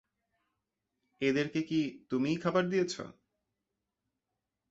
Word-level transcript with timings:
এদেরকে 1.21 1.59
কি 1.61 1.79
তুমিই 2.09 2.37
খাবার 2.43 2.63
দিয়েছ? 2.69 2.93